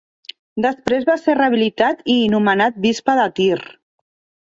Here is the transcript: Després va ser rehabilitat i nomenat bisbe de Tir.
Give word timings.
Després 0.65 1.05
va 1.09 1.17
ser 1.25 1.35
rehabilitat 1.41 2.03
i 2.17 2.17
nomenat 2.35 2.83
bisbe 2.89 3.19
de 3.25 3.31
Tir. 3.41 3.65